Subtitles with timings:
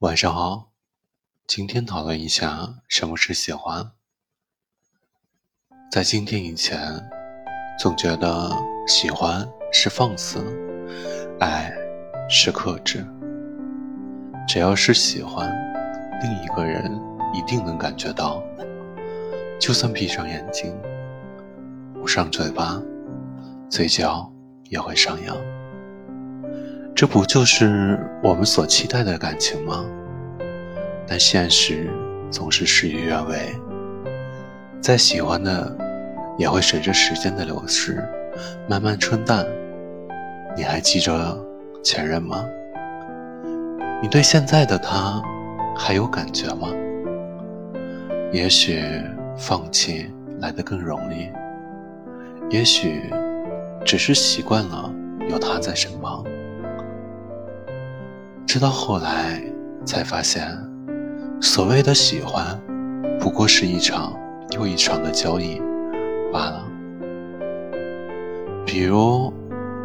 [0.00, 0.70] 晚上好，
[1.46, 3.90] 今天讨论一下什么是喜欢。
[5.92, 6.80] 在今天以前，
[7.78, 8.50] 总觉得
[8.86, 10.42] 喜欢是放肆，
[11.38, 11.70] 爱
[12.30, 13.06] 是克制。
[14.48, 15.52] 只要是喜欢，
[16.22, 16.90] 另一个人
[17.34, 18.42] 一定能感觉到，
[19.60, 20.74] 就算闭上眼睛，
[21.96, 22.80] 捂上嘴巴，
[23.68, 24.32] 嘴角
[24.64, 25.36] 也会上扬。
[26.94, 29.84] 这不就是我们所期待的感情吗？
[31.06, 31.88] 但现实
[32.30, 33.54] 总是事与愿违。
[34.80, 35.76] 再喜欢的，
[36.38, 38.02] 也会随着时间的流逝，
[38.68, 39.46] 慢慢冲淡。
[40.56, 41.38] 你还记着
[41.82, 42.44] 前任吗？
[44.02, 45.22] 你对现在的他
[45.76, 46.68] 还有感觉吗？
[48.32, 48.82] 也许
[49.36, 51.28] 放弃来得更容易，
[52.54, 53.10] 也许
[53.84, 54.92] 只是习惯了
[55.28, 56.24] 有他在身旁。
[58.52, 59.40] 直到后来，
[59.86, 60.44] 才发现，
[61.40, 62.60] 所谓的喜欢，
[63.20, 64.12] 不过是一场
[64.50, 65.62] 又一场的交易
[66.32, 66.64] 罢了。
[68.66, 69.32] 比如，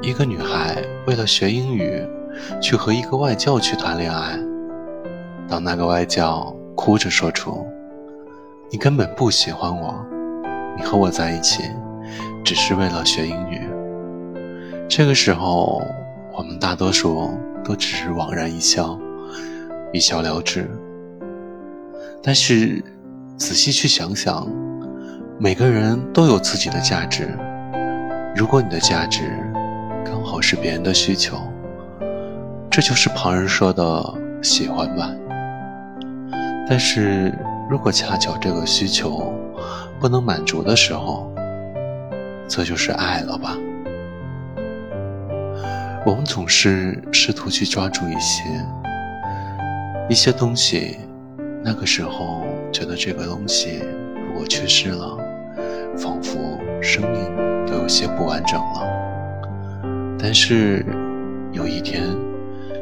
[0.01, 2.03] 一个女孩为了学英语，
[2.59, 4.35] 去和一个外教去谈恋爱，
[5.47, 7.63] 当那个外教哭着说出
[8.71, 9.93] “你根本不喜欢我，
[10.75, 11.61] 你和我在一起，
[12.43, 13.61] 只是为了学英语”，
[14.89, 15.83] 这个时候，
[16.37, 17.31] 我们大多数。
[17.65, 18.95] 都只是枉然一笑，
[19.91, 20.69] 一笑了之。
[22.21, 22.79] 但是，
[23.37, 24.47] 仔细去想想，
[25.39, 27.35] 每个人都有自己的价值。
[28.35, 29.23] 如果你的价值
[30.05, 31.37] 刚好是别人的需求，
[32.69, 34.13] 这就是旁人说的
[34.43, 35.09] 喜欢吧。
[36.69, 37.33] 但是
[37.67, 39.33] 如果恰巧这个需求
[39.99, 41.33] 不能满足的时候，
[42.47, 43.57] 这就是爱了吧。
[46.05, 48.43] 我们总是试图去抓住一些
[50.07, 50.99] 一些东西，
[51.63, 53.79] 那个时候觉得这个东西
[54.27, 55.17] 如果缺失了，
[55.97, 56.37] 仿佛
[56.79, 58.87] 生命都有些不完整了。
[60.19, 60.85] 但是
[61.51, 62.03] 有一天，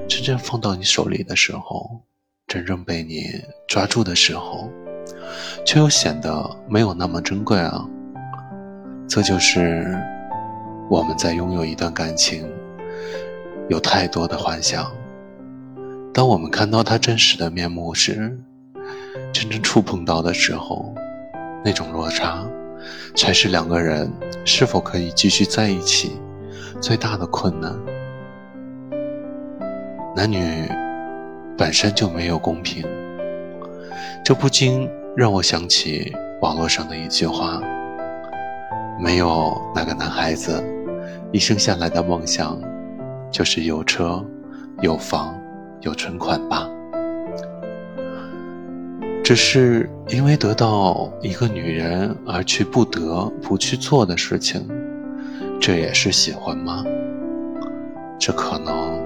[0.09, 2.01] 真正放到你手里的时候，
[2.45, 3.23] 真正被你
[3.69, 4.69] 抓住的时候，
[5.65, 7.87] 却又显得没有那么珍贵啊！
[9.07, 9.97] 这就是
[10.89, 12.45] 我们在拥有一段感情。
[13.73, 14.91] 有太多的幻想。
[16.13, 18.37] 当我们看到他真实的面目时，
[19.33, 20.93] 真正触碰到的时候，
[21.65, 22.45] 那种落差，
[23.15, 24.11] 才是两个人
[24.45, 26.21] 是否可以继续在一起
[26.79, 27.75] 最大的困难。
[30.15, 30.69] 男女
[31.57, 32.85] 本身就没有公平，
[34.23, 37.59] 这不禁让我想起网络上的一句话：
[38.99, 40.63] 没有哪个男孩子
[41.31, 42.61] 一生下来的梦想。
[43.33, 44.23] 就是有车、
[44.81, 45.35] 有房、
[45.81, 46.69] 有存款吧。
[49.23, 54.69] 只是因为得到一个女人而去不得不去做的事情，
[55.59, 56.85] 这也是喜欢吗？
[58.19, 59.01] 这可能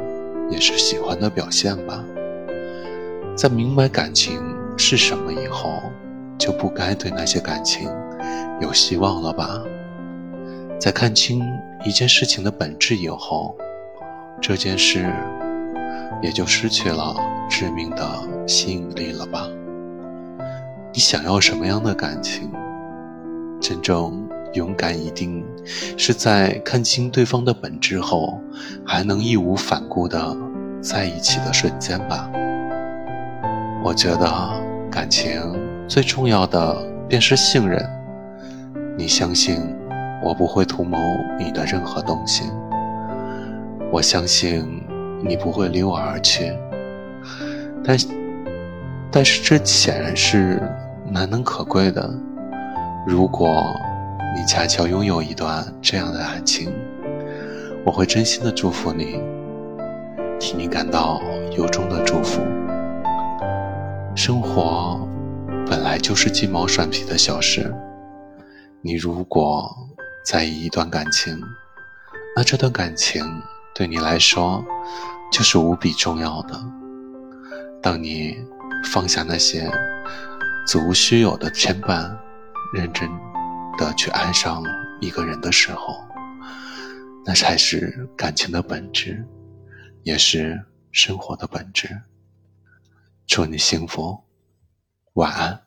[0.51, 2.03] 也是喜欢的表现吧。
[3.33, 4.41] 在明白感情
[4.75, 5.81] 是什么以后，
[6.37, 7.89] 就不该对那些感情
[8.59, 9.61] 有希望了吧？
[10.77, 11.41] 在看清
[11.85, 13.57] 一件事情的本质以后。
[14.39, 15.11] 这件事
[16.21, 17.15] 也就失去了
[17.49, 18.07] 致命的
[18.47, 19.47] 吸引力了吧？
[20.93, 22.49] 你想要什么样的感情？
[23.59, 25.43] 真正勇敢一定
[25.97, 28.39] 是在看清对方的本质后，
[28.85, 30.35] 还能义无反顾的
[30.81, 32.29] 在一起的瞬间吧。
[33.83, 35.41] 我觉得感情
[35.87, 36.77] 最重要的
[37.07, 37.83] 便是信任。
[38.97, 39.59] 你相信
[40.23, 40.97] 我不会图谋
[41.37, 42.43] 你的任何东西。
[43.89, 44.83] 我相信
[45.23, 46.53] 你不会离我而去，
[47.83, 47.97] 但
[49.09, 50.61] 但是这显然是
[51.09, 52.07] 难能可贵的。
[53.07, 53.63] 如果
[54.35, 56.71] 你恰巧拥有一段这样的爱情，
[57.85, 59.19] 我会真心的祝福你，
[60.37, 61.21] 替你感到
[61.57, 62.41] 由衷的祝福。
[64.15, 64.99] 生活
[65.65, 67.73] 本来就是鸡毛蒜皮的小事，
[68.81, 69.73] 你如果
[70.25, 71.39] 在意一段感情，
[72.35, 73.23] 那这段感情。
[73.77, 74.65] 对你来说，
[75.31, 76.59] 就是无比重要的。
[77.79, 78.35] 当你
[78.85, 79.71] 放下那些
[80.65, 82.17] 足虚有的牵绊，
[82.73, 83.07] 认真
[83.77, 84.63] 的去爱上
[84.99, 86.03] 一个人的时候，
[87.23, 89.23] 那才是感情的本质，
[90.01, 90.59] 也是
[90.91, 92.01] 生活的本质。
[93.27, 94.23] 祝你幸福，
[95.13, 95.66] 晚安。